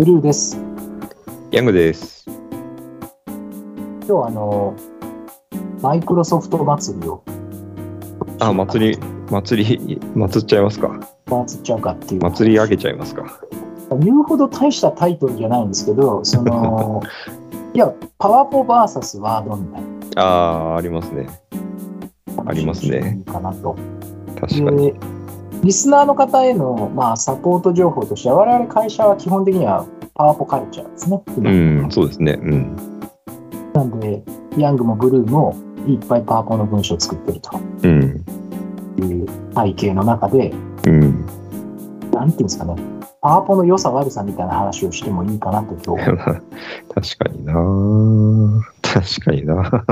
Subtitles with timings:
[0.00, 0.56] ブルーです。
[1.50, 2.24] ヤングです。
[2.26, 4.74] 今日はあの、
[5.82, 7.22] マイクロソフト祭りを。
[8.38, 8.98] あ、祭り、
[9.30, 10.98] 祭り、祭っちゃいますか。
[11.26, 12.22] 祭っちゃうかっていう。
[12.22, 13.42] 祭り上げちゃいますか。
[14.00, 17.02] 言うほど大したタイトルじゃないんですけど、その、
[17.74, 19.82] いや、パワポ VS ワードみたい
[20.16, 20.26] なあ
[20.76, 21.26] あ、ありますね。
[22.46, 23.76] ありますねいいかなと。
[24.40, 24.94] 確かに。
[25.60, 31.22] で、リスナーの方への、まあ、サポート情報としては、我々会社は基本的にはパワポカルチャーですね。
[31.36, 32.38] うん、そうですね。
[32.40, 32.76] うん。
[33.72, 34.22] なんで、
[34.56, 35.56] ヤングもブルーも
[35.86, 38.24] いっぱいパワポの文章を作ってるとうん。
[38.98, 40.52] いう背景の中で、
[40.86, 41.26] うん。
[42.12, 42.74] なんていうんですかね、
[43.20, 46.16] パワポの良さ悪さみたいな話をしてもいいかなと今日。
[46.94, 47.54] 確かにな
[48.82, 49.84] 確かにな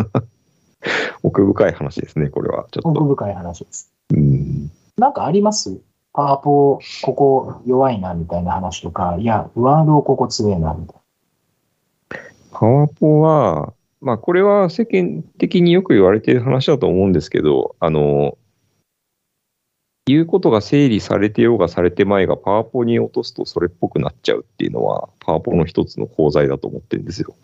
[1.23, 2.67] 奥深い話ですね、これは。
[2.71, 2.89] ちょっと。
[3.01, 3.93] 奥深い話です。
[4.15, 4.68] うん。
[4.98, 5.80] なんかあります？
[6.12, 10.97] パワポ、ここ弱いなみたいな話とか、いや、ワードここ強いなみたい
[12.50, 18.36] パワポは、まあこれは世間的によく言われている話だと思うんですけど、あの、
[20.06, 27.34] 言うことが整理されてようがされてまいがパワポに落とすとそれっぽくなっちゃうっていうのはパワポの一つの功罪だと思ってるんですよ。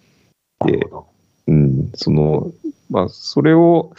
[0.60, 0.66] な。
[0.66, 1.06] でなるほど。
[1.46, 2.50] うん、その、
[2.88, 3.92] まあそれを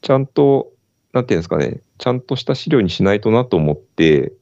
[0.00, 0.72] ちゃんと、
[1.16, 4.34] なんていうんですかね、ちゃんとした資料にしないとなと思って、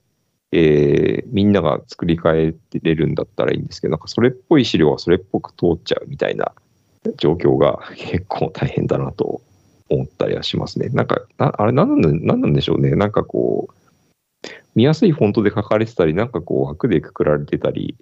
[0.50, 6.52] えーみんなが作り変えれるんだったらいいんですけど、なんかそれっぽい資料はそれっぽく通っちゃうみたいな
[7.16, 9.40] 状況が 結構大変だなと
[9.88, 10.88] 思ったりはしますね。
[10.88, 12.96] なんか、なあれ何なんなんなんでしょうね。
[12.96, 17.96] なんかこう、見やすいフォントで書かれてたり、なんかこう枠でくくられてたり、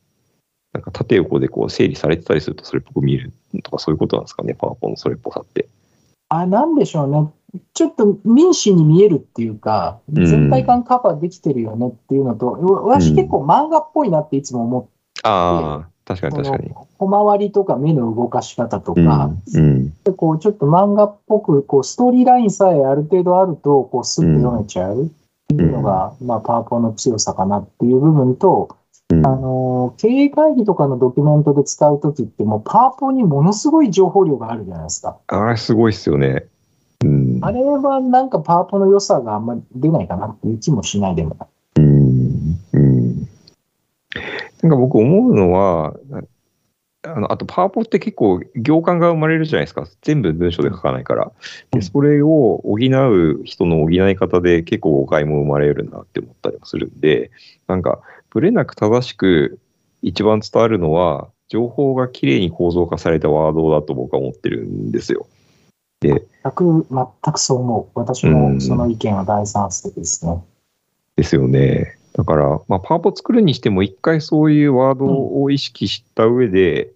[0.72, 5.68] なんか縦横でこう整理されてたりするとそれっぽく見えるとかそういうことなんですかね、パワポのそれっぽさって。
[6.30, 7.30] あ、なんでしょうね。
[7.74, 10.26] ちょっと民主に見えるっていうか、うん。
[10.26, 14.90] 全体感カバーできてるよねっていうのと、わ私結構漫画っぽいなっていつも思って、
[15.24, 16.72] ああ、確かに確かに。
[16.98, 19.92] 小回りとか目の動かし方とうんか、うん。
[20.04, 25.10] でこうちょっと漫画っぽく、こうストーリーラインさえある程度あると、こうスッと読めちゃう。
[25.52, 28.76] っていうのが、まあパワポの強さかなっていう部分と、
[29.10, 29.26] うん。
[29.26, 35.18] あの、経営会議とかのドキュメントで使うときって、もうパワポにものすごい情報量があるじゃないですか。
[35.26, 36.46] あれすごいっすよね。
[37.42, 37.48] うん。
[37.48, 41.48] あれはなんかパワポの良さがあんまり出ないかなっていう気もしないでもない。
[41.76, 42.58] うん。
[42.72, 43.28] うん。
[44.62, 45.94] なんか僕思うのは、
[47.04, 49.88] あのあとパワポって結構行間が生まれるじゃないですか。
[50.02, 51.24] 全部文章で書かないから。
[51.72, 57.30] うんでそれを補う人の補い方で結構誤解も生まれるなって思ったりもするんで、
[57.66, 59.58] なんかぶれなく正しく
[60.02, 65.26] 一番伝わるのは、情報がきれいに構造化されたワードだと僕は思ってるんですよ。
[66.08, 67.98] 全く、全くそう思う。
[67.98, 70.42] 私もその意見は大賛成ですね。
[71.16, 71.98] ですよね。
[72.14, 76.90] だから、まあ、パワポ作るにしても、一回そういうワードを意識した上で、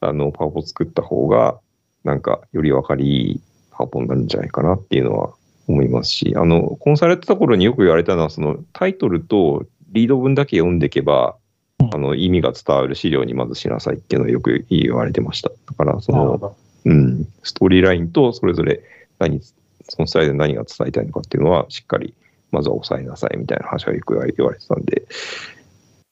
[0.00, 1.58] あの、パワポ作った方が、
[2.04, 3.40] なんか、より分かり
[3.70, 5.34] パワポになるんじゃないかなっていうのは
[5.66, 11.36] 思いますし、あの、コンサルやってた頃によく言われたのは、その、タイトルとリード文だけ読んでいけば、
[11.80, 15.48] うんあの、意味が伝わる資料にまずしなさいっていうのをよく言われてました。
[15.48, 16.54] だから、その。
[16.84, 18.82] うん、ストーリーラインとそれぞれ
[19.18, 22.14] 何、そのスライドで何が伝えたいのかっていうのはしっかり
[22.50, 25.06] まずは押さえなさいみたいな話はよく言われ言われてたんで、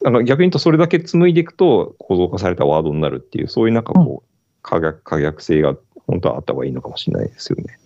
[0.03, 4.29] なんか逆に言うとそれだけ紡いでいくと構造化されたワードになるっていう、そういうなんかこう、
[4.63, 7.79] 可逆可逆性が本当はあった方がいいのかもしれないですよね。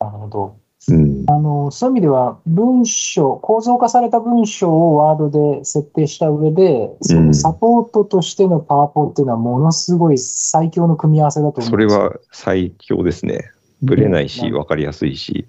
[0.00, 0.56] なるほど。
[0.86, 1.24] うん。
[1.28, 11.98] あの、そういう意味では、文章、構造化された文章をワードで設定した上で、そのサポートとしてのパワポっていうのはものすごい最強の組み合わせだと思うんですよ。
[11.98, 13.50] それは最強ですね。
[13.82, 15.46] ぶれないし、うんわかりやすいし、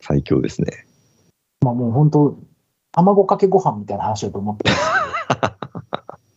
[0.00, 0.86] 最強ですね。
[1.62, 2.38] まあもう本当、
[2.92, 4.82] 卵かけご飯みたいな話だと思ってます。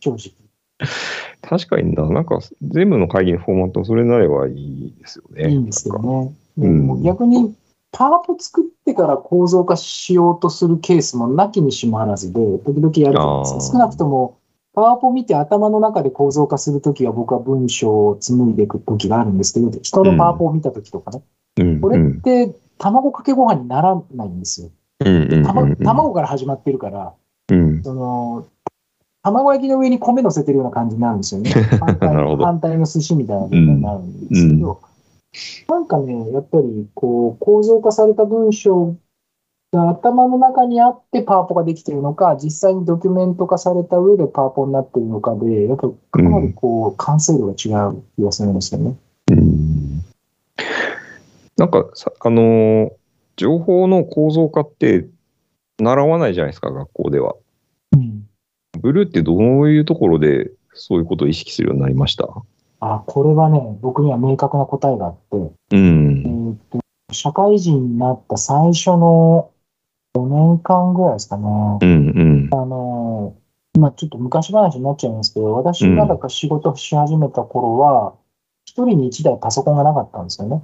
[0.00, 0.46] 正直。
[1.42, 5.50] 確かにな、なんか全部の会議のフォーマットそれになればいいですよね。
[5.50, 6.32] いいんですよね。
[7.02, 7.54] 逆に、
[7.92, 14.38] パワポ作ってから構造化しようとするケースもなきにしもあらずで、時々やるいです少なくとも、
[14.74, 21.22] パワポ見て頭の中で構造化するときは僕は文章を紡いでいくときがあるんですけど、人のパワポを見たときとかね、
[21.58, 21.80] うん。
[21.80, 24.70] これうんって卵かけご飯にならないんですよ。
[25.00, 25.22] うん。
[25.22, 25.32] うん。
[25.32, 25.42] うん。
[25.44, 25.76] たまうん。
[25.76, 27.14] 卵から始まってるから、
[27.48, 27.82] うん。
[27.82, 28.46] その、
[29.22, 31.50] 卵焼きの上に米乗せてるような感じになるんですよね。
[31.80, 34.80] 反対反対の寿司みたいな状態になるんですけど、
[35.68, 38.96] なんかね、やっぱりこう構造化された文章
[39.72, 48.96] が頭の中にあってパワポができているのか、実際にドキュメント化された上でパワポになっているのかで、やっぱかなりこう完成度が違う気がするんですよね。
[49.32, 50.02] うん
[51.58, 52.90] なんかさ、あのー
[53.38, 55.06] 情報の構造化って
[55.78, 57.34] 習わないじゃないですか、学校では。
[57.94, 58.26] うん。
[58.80, 62.26] ブルーってどういうところでそういうことを意識するようになりました？
[62.80, 66.80] あ、これはね、僕には明確な答えがあって、うえーっと、
[67.12, 69.50] 社会人になった最初の
[70.16, 71.44] 4年間ぐらいですかね。
[71.44, 72.48] うんうん。
[72.52, 78.14] あのー、まあちょっと昔話になっちゃいますけど、私がだか仕事し始めた頃は、
[78.64, 80.62] 一人に一台パソコンがなかったんですよね。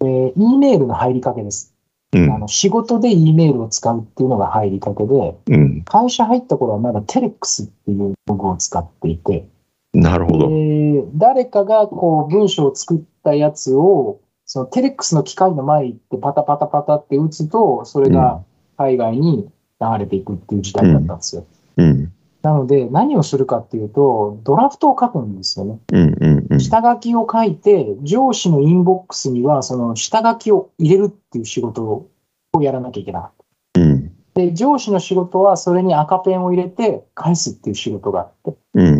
[0.00, 1.74] で、E メールの入りかけです。
[2.12, 5.82] うんあの仕事で E メールを使うっていうのが入りかけで、うん。
[5.84, 9.46] 会社入った頃はまだテレックスっていう道具を使っていて、
[9.92, 10.48] なるほど。
[10.48, 18.42] で誰かがこう文章を作ったやつを、そのテレックスの機械の前に行ってパタパタパタって打つと、それが
[18.76, 19.48] 海外に
[19.80, 21.44] 流れていくっていう時代だったんですよ。
[21.76, 22.12] うん。
[22.42, 25.78] なので、何をするかっていうと、ドラフトを書くんですよね。
[25.92, 26.60] うんうんうん。
[26.60, 32.08] 下書きを書いて、上司のインボックスには、その下書きを入れるっていう仕事を
[32.62, 33.32] やらなきゃいけなかっ
[33.74, 33.80] た。
[33.82, 34.12] うん。
[34.34, 38.56] で、上司の仕事はそれに赤ペンを入れて返すっていう仕事があって。
[38.74, 38.99] うん。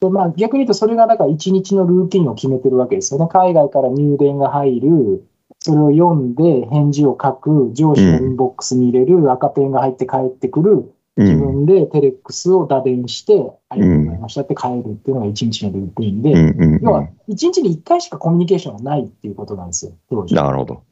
[0.00, 3.26] でまあ、逆に言うと、それがだから一日のルーティンを決めてるわけですよね。
[3.30, 5.26] 海外から入電が入る、
[5.58, 11.40] それを読んで返事を書く、上司のインボックスに入れる、赤ペンが入って帰ってくる、自うん。
[11.40, 20.34] 分でテレックスを打電して、ありがとうございましたって帰るっていうのが一日のルーティンで、要は一日に一回しかコミュニケーションがないっていうことなんですよ、当時。
[20.36, 20.82] なるほど。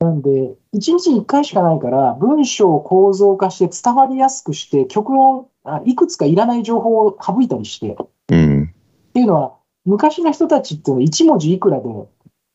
[0.00, 8.06] なんで、一日に一回しかないから、文章を構造化して伝わりやすくして、極論、あいくつかいらない情報を省いたりして、うん。
[9.16, 9.54] っていうのは、
[9.86, 11.84] 昔の人たちっていうのは一文字いくらで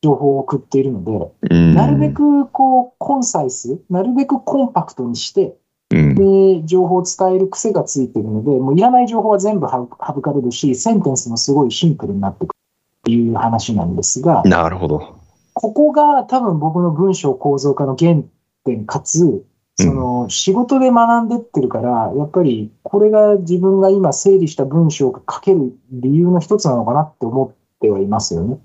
[0.03, 1.73] 情報を送っているので、うん。
[1.73, 5.57] なるべくこう、コンサイス、なるべくコンパクトにして、
[5.89, 6.13] うん。
[6.13, 15.15] で、情報を伝える癖がついてるので、もういらない情報は全部省省かれるし、センテンスもすごいシンプルになってくるっていう話なんですが、なるほど。
[15.53, 18.17] ここが多分僕の文章構造化の原
[18.65, 19.43] 点かつ、
[19.81, 28.59] その仕事で学んでってるから、やっぱりこれが自分が今整理した文章が書ける理由の一つなのかなって思ってはいますよね。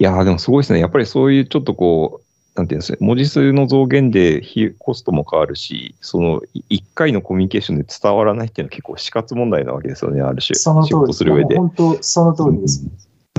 [0.00, 0.78] いやーでもすごいですね。
[0.78, 2.24] やっぱりそういうちょっとこう、
[2.58, 6.40] なんていうんですか、文字数の増減で費コストも変わるし、その
[6.70, 10.56] 1回のコミュニケーションで伝わらないっていうのは結構死活問題なわけですよね、ある種。
[10.56, 11.06] 仕その通りです。
[11.06, 11.56] 事する上で。
[11.56, 12.84] 本当、その通りです。
[12.84, 12.92] なん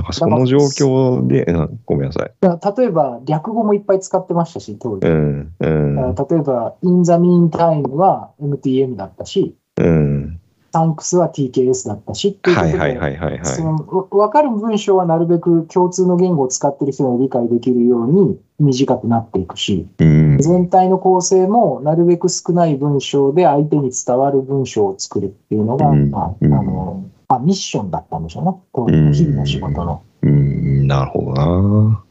[0.04, 2.32] かその状況で、うんごめんなさい。
[2.42, 5.08] 例えば、略語もいっぱい使ってましたし、当時。
[5.08, 10.40] うん、うん、例えば、in the meantime は MTM だったし、うん。
[10.72, 20.04] thanks は TKS だったしっていうことで、はいはいはいはい分かる文章はなるべく共通の言語を使ってる人に理解できるように短くなっていくし、い。
[20.04, 28.56] うん、全体の構成もなるべく少ない文章で相手に伝わる文章を作るっていうのが、うんまあ、あうんの、まあ、ミッションだったんでしょうね。
[28.74, 30.04] 当時の日々の仕事の。
[30.24, 32.04] うん、なるほどな。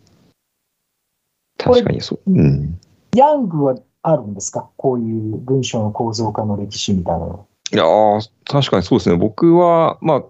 [1.59, 2.21] 確かにそう。
[2.33, 2.79] うん。
[3.17, 4.71] ヤングはあるんですか？
[4.77, 7.47] こういう文章の構造化の歴史みたいなの。
[7.73, 9.17] いやー確かにそうですね。
[9.17, 10.23] 僕は、まあ、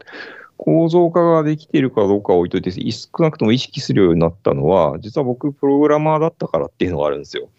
[0.56, 7.50] 構造化ができているかどうかは置いといて、い少なくとも意識するようになったのは、実は僕、プログラマーだったからっていうのがあるんですよ。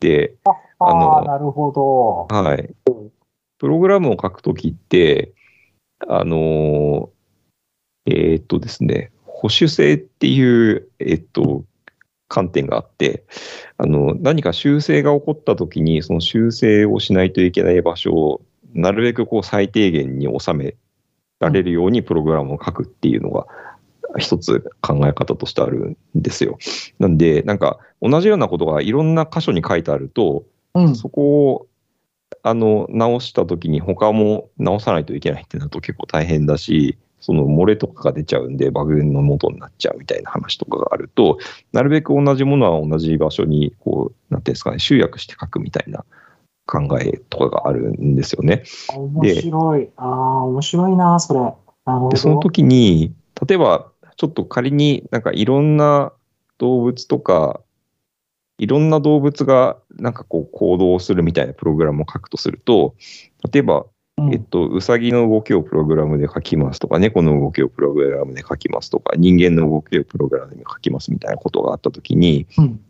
[0.00, 2.34] で、ああのあ、なるほど。
[2.34, 2.74] はい。
[3.58, 5.34] プログラムを書くときって、
[6.06, 7.18] あのー
[8.10, 11.64] えーっとですね、保守性っていう、えっと、
[12.28, 13.24] 観点があって、
[13.76, 18.40] あの、何か修正が起こったときに、その修正をしないといけない場所を、
[18.74, 20.76] なるべくこう最低限に収め
[21.40, 23.46] られるようにプログラムを書くっていうのが、
[24.18, 26.58] 一つ考え方としてあるんですよ。
[26.98, 30.44] なんで、なんか同じようなことがいろんな箇所に書いてあると、
[30.74, 30.96] うん。
[30.96, 31.66] そこを
[32.48, 41.38] あの直したときに他も直さないといけないってなると結構大変だし、その漏れとかが出ちゃうんでバグの元になっちゃうみたいな話とかがあると、
[41.72, 46.04] なるべく同じものは同じ場所にこう、なんていうんですかね、集約して書くみたいな
[46.66, 48.62] 考えとかがあるんですよね。
[48.94, 49.90] 面白い。
[49.96, 51.40] ああ、面白いな、それ。
[52.10, 53.12] で、その時に、
[53.46, 56.12] 例えば、ちょっと仮になんかいろんな
[56.58, 57.60] 動物とか、
[58.58, 62.94] いろんな動物がなんかこう行動するみたいなプログラムを書くとすると、
[63.52, 63.86] 例えば、
[64.18, 64.34] うん。
[64.34, 72.80] えっと、うさぎの動きをプログラムで書きますとか、猫の動きをプログラムで書きますとか、人間の動きをプログラムで書きますみたいなことがあったときに、うん。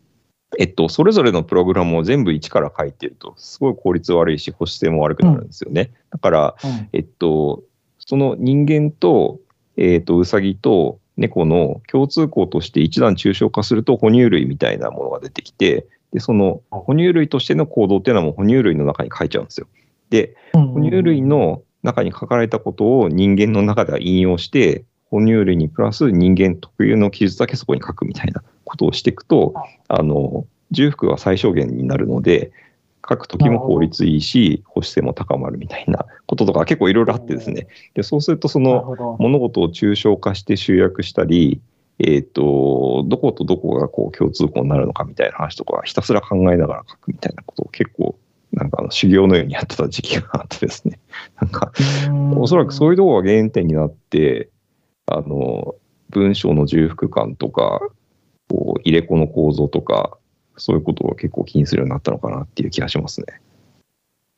[0.57, 5.91] えっと、それぞれのプログラムを全部一から書いてると、すごい効率悪いし、保守性も悪くなるんですよね。
[6.09, 6.89] だから、うん。
[6.93, 7.61] えっと、
[7.99, 9.39] その人間と、
[9.77, 19.67] えっと、うさぎと猫の共通項として一段抽象化すると哺乳類みたいなものが出てきて、で、その哺乳類としての行動っていうのはもう哺乳類の中に書いちゃうんですよ。
[20.09, 29.53] で、哺乳類の中に書かれたことを人間の中では引用して、哺乳類にプラス人間特有の記述だけそこに書くみたいなことをしていくと、
[29.87, 32.51] あの、重複は最小限になるので、
[33.09, 37.67] 書くときも効率いいし、保守性も高まるみたいなこととか結構いろいろあってですね。
[37.95, 41.61] で、そうするとその物事を抽象化して集約したり、
[41.99, 48.17] えっ、ー、と、どことどこがこう共通項になるのかみたいな話とかひたすら考えながら書くみたいなことを結構
[48.53, 50.99] なんかあの修行のようにやってた時期があってですね。
[51.41, 51.71] なんか、
[52.35, 54.49] おそらくそういうところが原点になって、
[55.05, 55.75] あの、
[56.09, 57.81] 文章の重複感とか、
[58.49, 60.17] こう入れ子の構造とか、
[60.59, 63.25] そういうことを結構気にするようになったのかなっていう気がしますね。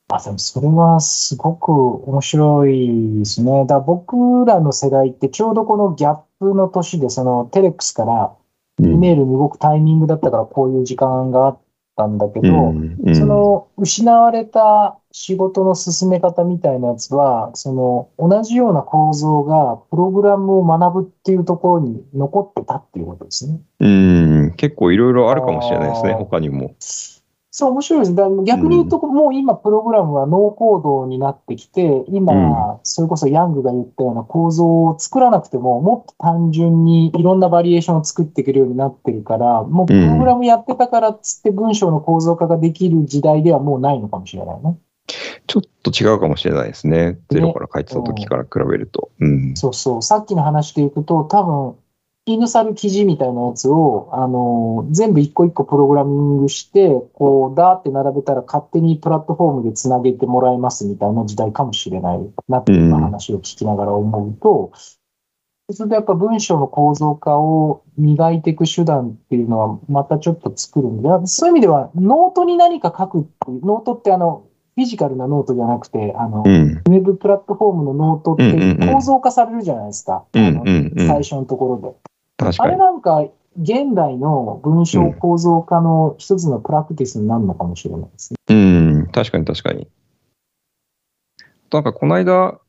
[0.09, 3.65] あ、でもそれはすごく面白いですね。
[3.65, 8.33] だ僕らの世代ってちょうどこのギャップの年で、そのテレックスから
[8.79, 11.59] イメールに動くタイミングだったからこういう時間があっ
[11.95, 23.59] たんだけど、うんうん、その失われた仕事の進め方みたいなやつは、その同じような構造がプログラムを学ぶっていうところに残ってたっていうことですね。
[23.79, 24.20] うん、
[24.53, 26.75] 結構いろいろあるかもしれないですね、他にも。
[27.53, 28.15] そう、面白いです。
[28.15, 44.77] だ逆に言うと、もう今、プログラムはノーコードになってきて、今、それこそヤングが言ったような構造を作らなくても、もっと単純にいろんなバリエーションを作っていけるようになってるから、もうプログラムやってたからっつって文章の構造化ができる時代ではもうないのかもしれないね。
[45.47, 47.19] ちょっと違うかもしれないですね。
[47.29, 49.11] ゼロから書いてた時から比べると。
[49.19, 50.01] うん、そうそう。
[50.01, 51.75] さっきの話でいくと、多分、
[52.25, 64.71] 犬猿記事みたいなやつを、あの、全部一個一個プログラミングして、こう、ダーって並べたら勝手にプラットフォームでつなげてもらえますみたいな時代かもしれないなっていう話を聞きながら思うと、
[65.71, 80.25] そうするとやっぱ文章の構造化を磨いていく手段っていうのはまたちょっと作るんで、そういう意味ではノートに何か書くっていう、ノートってあの、フィジカルなノートじゃなくて、あの、うん、ウェブプラットフォームのノートって構造化されるじゃないですか。
[80.33, 82.10] うんうんうん、あの最初のところで。
[82.57, 83.25] あれなんか、
[83.59, 88.37] 現代の文章構造化の一つのプラクティスになるのかもしれないですね。
[88.49, 89.87] うん、確かに確かに。
[91.71, 92.59] なんかこの間、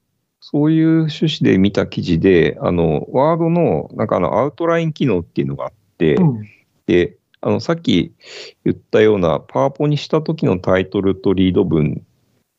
[0.41, 6.49] そういう趣旨で見た記事で、あの、ワードの、なんかあの、アウトライン機能っていうのがあって、うん、
[6.87, 8.13] で、あの、さっき
[8.65, 12.03] 言ったような、パワポにした時のタイトルとリード文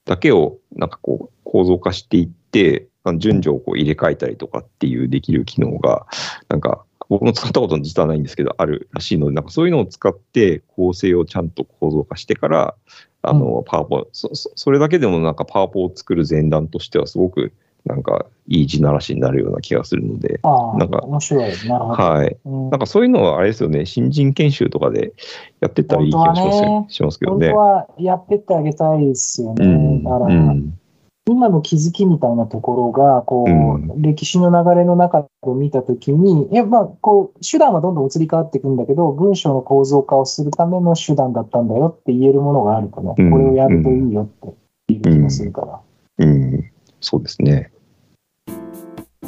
[0.05, 6.08] だけを、なんかこう、構造化していって、順序をこう入れ替えたりとかっていうできる機能が、
[6.48, 12.75] なんか僕も使ったこと実はないんですけど、あるらしいので、なんかそういうのを使って構成をちゃんと構造化してから、
[13.22, 17.53] あの、パワポ、そそれだけでもなんかパワポを作る前段としてはすごく
[17.86, 21.51] なんかいい地ならしになるような気がするので、なんか、面白い。
[21.51, 22.69] はい、うん。
[22.69, 25.13] なんかそういうのはあれですよね、新人研修とかで
[25.60, 27.48] やってったらいい気がします,、ね、しますけどね。
[27.51, 29.65] 本当はやってってあげたいですよね。
[29.65, 30.79] うん、だから、うん
[31.25, 33.53] 今の気づきみたいなところが、こう、う
[33.98, 44.27] ん、歴史の流れの中を見たときに、いや、まあ、こう、手段はどんどん移り変わっていくんだけど、文章の構造化をするための手段だったんだよって言えるものがあるとね、うん、これをやるといいよっ
[44.88, 45.80] ていう気がするから。
[46.20, 47.72] うん、うん、そうですね。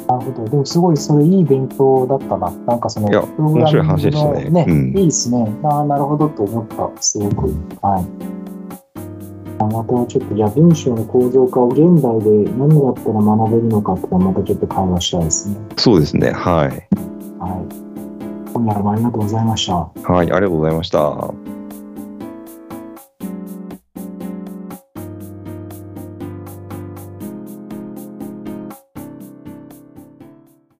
[0.06, 0.44] なるほど。
[0.44, 2.50] でもすごいそれいい勉強だったな。
[2.50, 5.50] なんかその、プログラミングのね、ねいいですね。
[5.64, 7.02] ああ、なるほどと思った。
[7.02, 7.54] すごく。
[7.80, 8.35] はい。
[9.64, 15.56] またちょっと、じゃあ文章の構造化を現代で何だったら学べるのかってまたちょっと会話したいですね。
[15.76, 16.30] そうですね。
[16.32, 16.68] はい。
[16.68, 18.52] はい。
[18.52, 19.74] 今夜もありがとうございました。
[19.74, 21.55] はい、ありがとうございました。